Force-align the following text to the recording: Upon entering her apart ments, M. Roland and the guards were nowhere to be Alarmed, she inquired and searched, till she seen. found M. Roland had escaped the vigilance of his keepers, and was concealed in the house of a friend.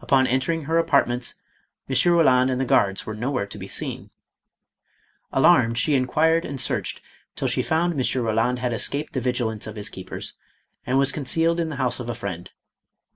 Upon 0.00 0.28
entering 0.28 0.66
her 0.66 0.78
apart 0.78 1.08
ments, 1.08 1.34
M. 1.88 1.96
Roland 2.12 2.52
and 2.52 2.60
the 2.60 2.64
guards 2.64 3.04
were 3.04 3.16
nowhere 3.16 3.48
to 3.48 3.58
be 3.58 3.68
Alarmed, 5.32 5.76
she 5.76 5.96
inquired 5.96 6.44
and 6.44 6.60
searched, 6.60 7.00
till 7.34 7.48
she 7.48 7.62
seen. 7.62 7.68
found 7.68 8.00
M. 8.00 8.22
Roland 8.22 8.60
had 8.60 8.72
escaped 8.72 9.12
the 9.12 9.20
vigilance 9.20 9.66
of 9.66 9.74
his 9.74 9.88
keepers, 9.88 10.34
and 10.86 10.98
was 11.00 11.10
concealed 11.10 11.58
in 11.58 11.68
the 11.70 11.74
house 11.82 11.98
of 11.98 12.08
a 12.08 12.14
friend. 12.14 12.52